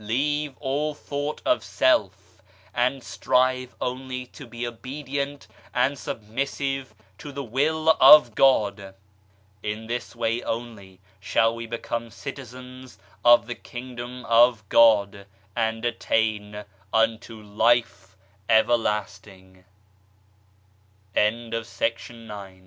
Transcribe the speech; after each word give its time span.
Leave 0.03 0.57
all 0.57 0.95
thought 0.95 1.43
of 1.45 1.63
self, 1.63 2.41
and 2.73 3.03
strive 3.03 3.75
only 3.79 4.25
to 4.25 4.47
be 4.47 4.65
obedient 4.65 5.45
and 5.75 5.95
submissive 5.95 6.95
to 7.19 7.31
the 7.31 7.43
Will 7.43 7.95
of 8.01 8.33
God. 8.33 8.95
In 9.61 9.85
this 9.85 10.15
way 10.15 10.41
only 10.41 10.99
shall 11.19 11.53
we 11.53 11.67
become 11.67 12.09
citizens 12.09 12.97
of 13.23 13.45
the 13.45 13.53
Kingdom 13.53 14.25
of 14.25 14.67
God, 14.69 15.27
and 15.55 15.85
attain 15.85 16.65
unto 16.91 17.39
Life 17.39 18.17
Ever 18.49 19.05